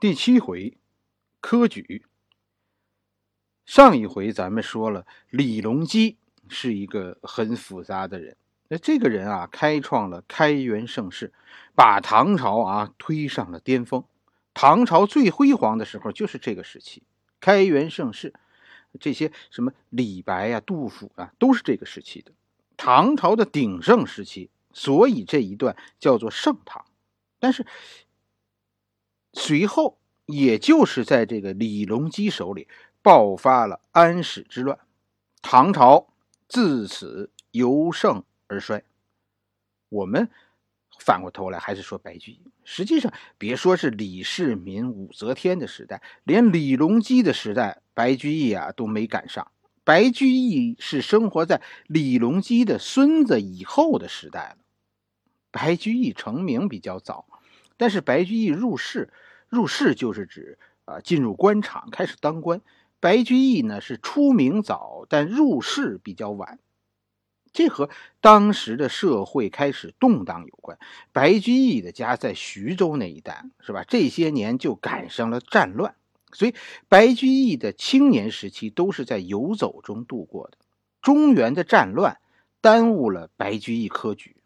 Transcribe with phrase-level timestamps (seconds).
[0.00, 0.78] 第七回，
[1.42, 2.06] 科举。
[3.66, 6.16] 上一回咱们说了，李隆基
[6.48, 8.34] 是一个很复杂的人。
[8.68, 11.34] 那这个人啊，开创了开元盛世，
[11.74, 14.02] 把唐朝啊推上了巅峰。
[14.54, 17.02] 唐朝最辉煌的时候就是这个时期，
[17.38, 18.32] 开元盛世。
[18.98, 22.32] 这些什么李白呀、杜甫啊，都是这个时期的
[22.78, 24.48] 唐朝的鼎盛时期。
[24.72, 26.86] 所以这一段叫做盛唐。
[27.38, 27.66] 但是。
[29.32, 32.68] 随后，也就是在这个李隆基手里
[33.02, 34.78] 爆发了安史之乱，
[35.40, 36.08] 唐朝
[36.48, 38.82] 自此由盛而衰。
[39.88, 40.28] 我们
[40.98, 42.40] 反过头来还是说白居易。
[42.64, 49.50] 实际上，别说是李世民、武则天的时代，连李隆基的时代，白居易啊都没赶上。
[49.82, 54.58] 白居易是生活在李隆基的孙子以后的时代了。
[55.50, 57.26] 白居易成名比较早。
[57.80, 59.08] 但是白居易入仕，
[59.48, 62.60] 入仕就是指啊进入官场开始当官。
[63.00, 66.58] 白居易呢是出名早，但入仕比较晚，
[67.54, 67.88] 这和
[68.20, 70.78] 当时的社会开始动荡有关。
[71.10, 73.82] 白居易的家在徐州那一带，是吧？
[73.88, 75.94] 这些年就赶上了战乱，
[76.32, 76.54] 所以
[76.86, 80.58] 白居易的青年时期都是在游走中度过的。
[81.00, 82.18] 中原的战乱
[82.60, 84.36] 耽误了白居易科举。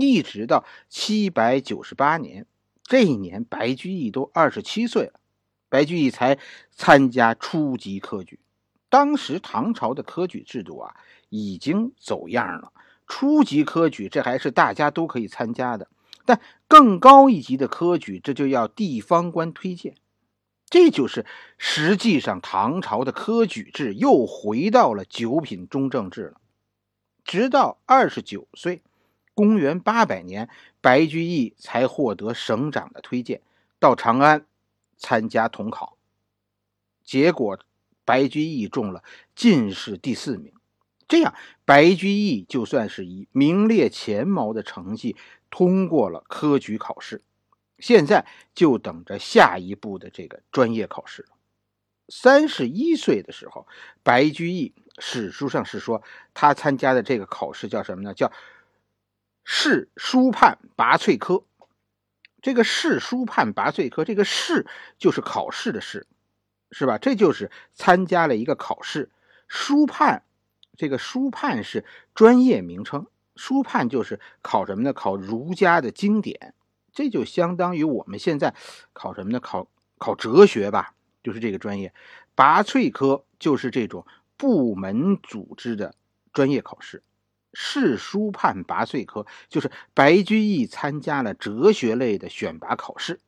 [0.00, 2.46] 一直到七百九十八年，
[2.82, 5.20] 这一年白居易都二十七岁了，
[5.68, 6.38] 白居易才
[6.72, 8.40] 参加初级科举。
[8.88, 10.96] 当时唐朝的科举制度啊，
[11.28, 12.72] 已经走样了。
[13.06, 15.88] 初级科举这还是大家都可以参加的，
[16.24, 19.94] 但更高一级的科举，这就要地方官推荐。
[20.68, 21.26] 这就是
[21.58, 26.40] 实际上唐朝的科举制又回到了九品中正制了。
[27.24, 28.82] 直到二十九岁。
[29.40, 30.50] 公元八百年，
[30.82, 33.40] 白居易才获得省长的推荐，
[33.78, 34.44] 到长安
[34.98, 35.96] 参加统考。
[37.02, 37.58] 结果，
[38.04, 39.02] 白居易中了
[39.34, 40.52] 进士第四名。
[41.08, 41.34] 这样，
[41.64, 45.16] 白居易就算是以名列前茅的成绩
[45.48, 47.22] 通过了科举考试。
[47.78, 51.28] 现在就等着下一步的这个专业考试了。
[52.10, 53.66] 三十一岁的时候，
[54.02, 56.02] 白居易史书上是说
[56.34, 58.12] 他参加的这个考试叫什么呢？
[58.12, 58.30] 叫。
[59.44, 61.44] 是书判拔萃科，
[62.42, 64.66] 这个试书判拔萃科，这个试
[64.98, 66.06] 就是考试的试，
[66.70, 66.98] 是吧？
[66.98, 69.10] 这就是参加了一个考试。
[69.48, 70.22] 书判，
[70.76, 71.84] 这个书判是
[72.14, 74.92] 专业名称，书判就是考什么呢？
[74.92, 76.54] 考儒家的经典，
[76.92, 78.54] 这就相当于我们现在
[78.92, 79.40] 考什么呢？
[79.40, 79.68] 考
[79.98, 81.92] 考哲学吧，就是这个专业。
[82.36, 85.94] 拔萃科就是这种部门组织的
[86.32, 87.02] 专业考试。
[87.52, 93.20] 试书判拔萃科就是白居易参加了哲学类的选拔考试，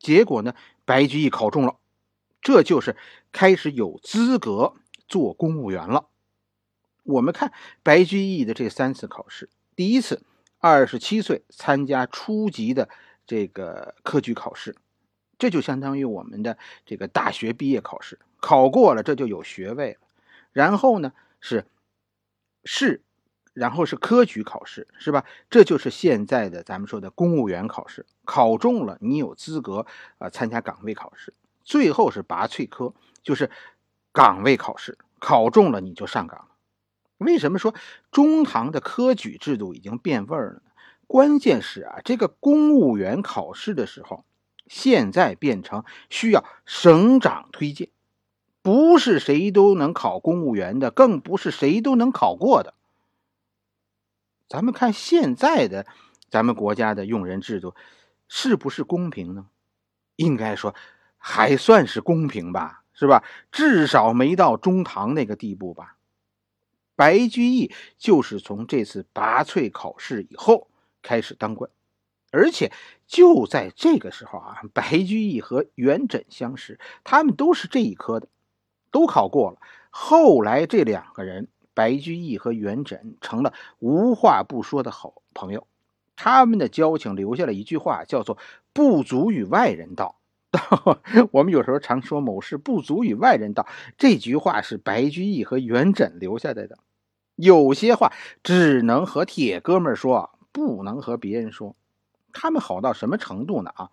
[0.00, 0.54] 结果呢，
[0.84, 1.76] 白居易考中了，
[2.42, 2.96] 这就是
[3.30, 4.74] 开始有资格
[5.06, 6.08] 做公务员了。
[7.04, 10.22] 我们看白居易的这三次考试，第一次
[10.58, 12.88] 二十七岁参加初级的
[13.26, 14.74] 这个科举考试，
[15.38, 20.00] 这就相当于我们的这个大学毕业考试，考过了这就有学位了。
[20.52, 21.66] 然后呢是
[22.64, 23.02] 试。
[23.54, 25.24] 然后是科举考试，是吧？
[25.48, 29.86] 这就是现在的咱们说的公务员考试，考中了你有资格
[30.18, 31.32] 啊参加岗位考试。
[31.64, 33.50] 最后是拔萃科，就是
[34.12, 36.48] 岗位考试，考中了你就上岗了。
[37.18, 37.74] 为什么说
[38.10, 40.72] 中唐的科举制度已经变味儿了呢？
[41.06, 44.24] 关键是啊，这个公务员考试的时候，
[44.66, 47.88] 现在变成需要省长推荐，
[48.62, 52.74] 不是谁都能考公务员的，更不是谁都能考过的。
[54.48, 55.86] 咱们看现在的
[56.30, 57.74] 咱们国家的用人制度，
[58.28, 59.46] 是不是公平呢？
[60.16, 60.74] 应该说
[61.16, 63.24] 还算是公平吧，是吧？
[63.50, 65.96] 至少没到中唐那个地步吧。
[66.94, 70.68] 白居易就是从这次拔萃考试以后
[71.02, 71.68] 开始当官，
[72.30, 72.70] 而且
[73.06, 78.28] 就在这个时候啊，白居易和元稹相识，他们都是这一科的，
[78.92, 79.58] 都考过了。
[79.90, 81.48] 后来这两个人。
[81.74, 85.66] 白居易和元稹成了无话不说的好朋友，
[86.16, 88.38] 他们的交情留下了一句话，叫做
[88.72, 90.20] “不足与外人道”。
[91.32, 93.66] 我们有时候常说某事不足与外人道，
[93.98, 96.78] 这句话是白居易和元稹留下来的。
[97.34, 98.12] 有些话
[98.44, 101.74] 只能和铁哥们说，不能和别人说。
[102.32, 103.70] 他们好到什么程度呢？
[103.74, 103.90] 啊，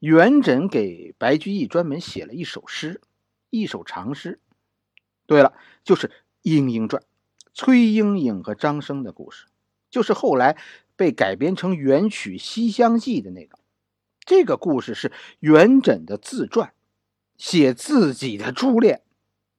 [0.00, 3.00] 元稹给白居易专门写了一首诗，
[3.50, 4.40] 一首长诗。
[5.26, 5.52] 对了，
[5.84, 6.08] 就是
[6.42, 7.00] 《莺莺传》。
[7.54, 9.46] 崔莺莺和张生的故事，
[9.90, 10.56] 就是后来
[10.96, 13.58] 被改编成元曲《西厢记》的那个。
[14.24, 16.72] 这个故事是元稹的自传，
[17.36, 19.02] 写自己的初恋，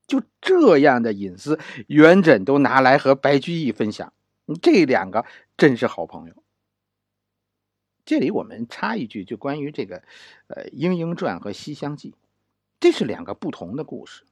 [0.06, 4.12] 就这样的隐私，元稹都拿来和白居易分享。
[4.62, 5.24] 这两个
[5.56, 6.34] 真是好朋友。
[8.06, 10.02] 这里我们插一句，就关于这个，
[10.48, 12.10] 呃，《莺莺传》和《西厢记》，
[12.80, 14.24] 这是两个不同的故事，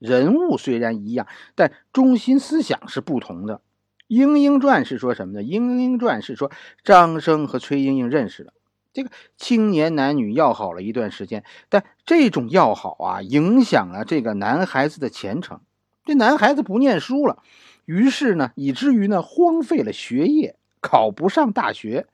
[0.00, 3.56] 人物虽然一样，但中心思想是不同的。
[4.08, 5.40] 《莺莺传》是说什么呢？
[5.44, 6.50] 《莺莺传》是说
[6.82, 8.52] 张生和崔莺莺认识了，
[8.92, 15.60] 这个青年男女要好了一段时间，但这种要好啊，影响了这个男孩子的前程。
[16.04, 17.40] 这男孩子不念书了。
[17.84, 22.06] 于是呢，以至于呢，荒废了学业，考不上大学。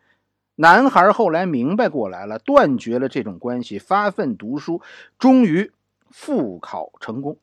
[0.57, 4.83] 男孩后来明白过来了，断绝了这种关系，发奋读书，
[5.19, 5.71] 终于
[6.11, 7.39] 复考成功。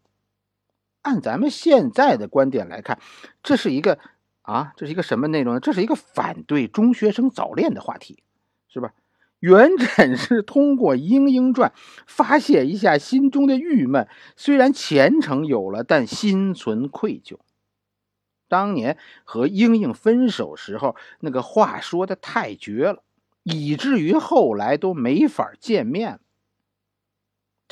[1.04, 3.00] 按咱们现在的观点来看，
[3.44, 4.00] 这是一个
[4.42, 5.60] 啊，这是一个什么内容呢？
[5.60, 8.24] 这是一个反对中学生早恋的话题，
[8.68, 8.94] 是吧？
[9.40, 11.70] 元稹是通过《莺莺传》
[12.08, 14.08] 发泄一下心中的郁闷，
[14.38, 17.38] 虽然前程有了，但心存愧疚。
[18.48, 23.04] 当年和莺莺分手时候，那个话说的太绝了，
[23.44, 26.20] 以至于后来都没法见面了。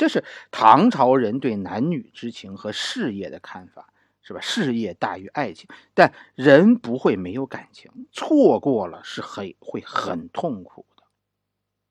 [0.02, 3.94] 这是唐朝人对男女之情和事业的看法，
[4.24, 4.42] 是吧？
[4.42, 11.04] 事业大于爱情，但人不会没有感情，错过了是很会很痛苦的。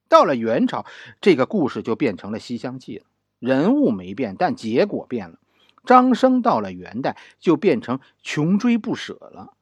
[0.09, 0.87] 到了元朝，
[1.21, 3.07] 这个故事就变成了《西厢记》了，
[3.39, 5.39] 人物没变，但结果变了。
[5.87, 9.55] 张生到了元代就变成穷追不舍了，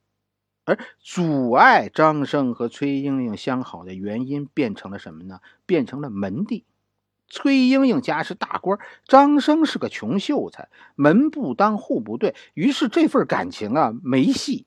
[0.65, 5.43] 而阻碍张生和崔莺莺相好的原因变成了什么呢？
[5.67, 6.65] 变成了门第。
[7.29, 14.67] 崔莺莺家是大官，张生是个穷秀才，门不当户不对，于是这份感情啊没戏。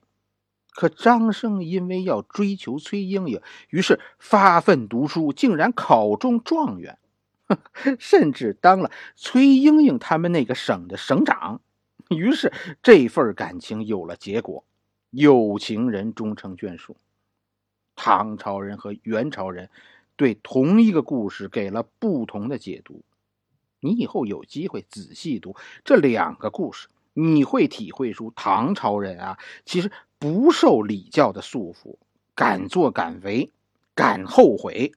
[0.74, 6.98] 可张生因为要追求崔莺莺，于是发奋读书，竟然考中状元。
[7.98, 11.60] 甚至当了崔莺莺他们那个省的省长，
[12.08, 12.50] 于是
[12.82, 14.64] 这份感情有了结果，
[15.10, 16.96] 有情人终成眷属。
[17.94, 19.68] 唐朝人和元朝人
[20.16, 23.02] 对同一个故事给了不同的解读，
[23.80, 31.96] 你以后有机会仔细读这两个故事，你会体会出唐朝人啊，其实不受礼教的束缚，
[32.34, 33.50] 敢作敢为，
[33.94, 34.92] 敢后悔。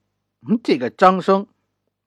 [0.47, 1.47] 嗯这个张生。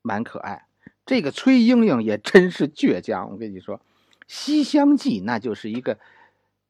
[0.01, 0.69] 蛮可爱，
[1.05, 3.31] 这个崔莺莺也真是倔强。
[3.31, 3.77] 我跟你说，
[4.27, 5.99] 《西厢记》那就是一个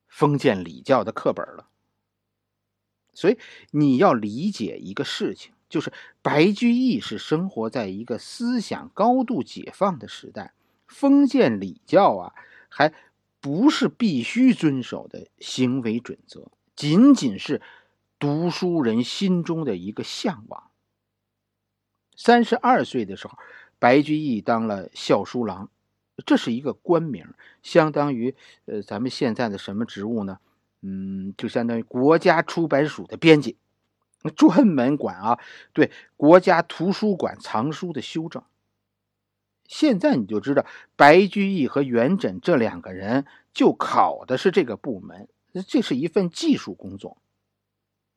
[0.08, 1.68] 封建礼教的课本了。
[3.12, 3.38] 所以
[3.70, 5.92] 你要理解一个事情，就是
[6.22, 10.52] 白居易是生活在一个思想高度解放的时代，
[10.86, 12.34] 封建礼教啊，
[12.68, 12.92] 还
[13.40, 17.60] 不是必须遵守的行为准则，仅仅是
[18.18, 20.70] 读书人心中的一个向往。
[22.16, 23.38] 三十二岁的时候，
[23.78, 25.70] 白居易当了校书郎，
[26.26, 27.26] 这是一个官名，
[27.62, 28.34] 相当于
[28.64, 30.38] 呃咱们现在的什么职务呢？
[30.82, 33.56] 嗯，就相当于国家出版署的编辑，
[34.36, 35.38] 专门管啊
[35.72, 38.42] 对国家图书馆藏书的修正。
[39.66, 40.64] 现在你就知道，
[40.96, 45.28] 白居易和元稹这两个人就考的是这个部门，
[45.66, 47.18] 这是一份技术工作，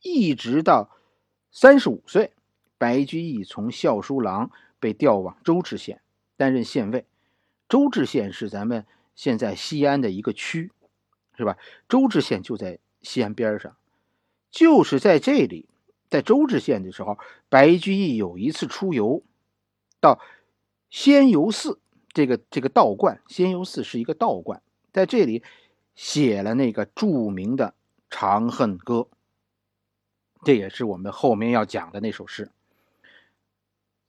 [0.02, 0.90] 一直到
[1.52, 2.32] 三十五岁。
[2.78, 4.50] 白居易从校书郎
[4.80, 6.02] 被调往周至县
[6.36, 7.06] 担任县尉。
[7.70, 10.72] 周至县是咱们现在西安的一个区，
[11.38, 11.58] 是吧？
[11.88, 13.76] 周至县就在西安边上，
[14.50, 15.70] 就是在这里，
[16.12, 17.18] 在周至县的时候，
[17.50, 19.24] 白居易有一次出游，
[20.00, 20.20] 到
[20.90, 25.42] 仙游寺这个这个道观，仙游寺是一个道观，在这里
[25.96, 27.68] 写了那个著名的
[28.10, 28.96] 《长恨歌》，
[30.44, 32.52] 这也是我们后面要讲的那首诗。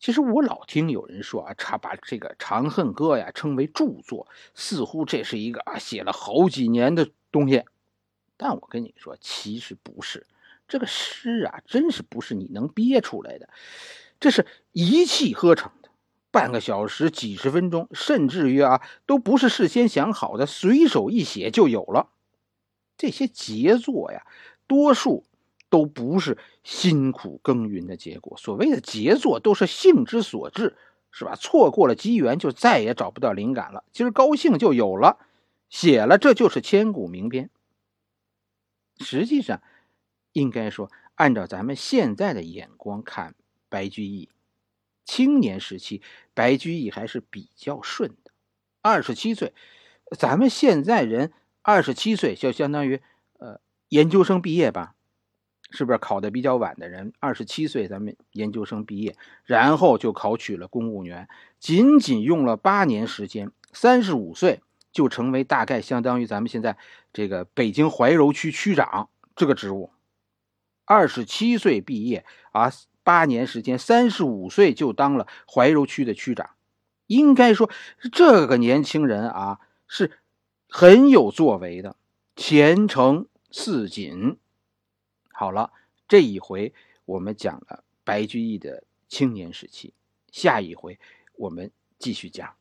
[0.00, 7.62] 其实我老听有人说啊，他把这个《长恨歌》呀称为著作，似乎这是一个啊写了好几年的东西。
[8.36, 10.26] 但我跟你说，其实不是，
[10.68, 13.48] 这个诗啊，真是不是你能憋出来的，
[14.20, 15.90] 这是一气呵成的，
[16.30, 22.10] 半个小时、几十分钟，甚至于啊，都不是事先想好的，随手一写就有了。
[22.96, 24.26] 这些杰作呀，
[24.66, 25.24] 多数。
[25.72, 28.36] 都不是辛苦耕耘的结果。
[28.36, 30.76] 所谓的杰作，都是兴之所至，
[31.10, 31.34] 是吧？
[31.34, 33.82] 错过了机缘，就再也找不到灵感了。
[33.90, 35.16] 今儿高兴就有了，
[35.70, 37.48] 写了，这就是千古名篇。
[38.98, 39.62] 实际上，
[40.32, 43.34] 应该说，按照咱们现在的眼光看，
[43.68, 44.28] 白居易
[45.04, 46.02] 青年时期，
[46.34, 48.32] 白居易还是比较顺的。
[48.80, 49.52] 二十七岁，
[50.16, 53.00] 咱们现在人二十七岁就相当于
[53.38, 54.94] 呃研究生毕业吧。
[55.74, 61.26] 是不是考的比较晚的人，二十七岁咱们研究生毕业，然后就考取了公务员，
[61.58, 64.60] 仅仅用了八年时间，三十五岁
[64.92, 66.76] 就成为大概相当于咱们现在
[67.10, 69.90] 这个北京怀柔区区长这个职务。
[70.84, 72.72] 二十七岁毕业啊，
[73.02, 76.50] 八年时间，三十五岁就当了怀柔区的区长，
[77.06, 77.70] 应该说
[78.12, 80.18] 这个年轻人啊是
[80.68, 81.96] 很有作为的，
[82.36, 84.38] 前程似锦。
[85.32, 85.72] 好了，
[86.06, 86.72] 这一回
[87.04, 89.94] 我们讲了白居易的青年时期，
[90.30, 90.98] 下一回
[91.36, 92.54] 我们继续讲。